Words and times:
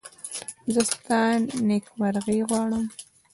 زه 0.73 0.81
ستا 0.91 1.19
نېکمرغي 1.67 2.39
غواړم. 2.49 2.85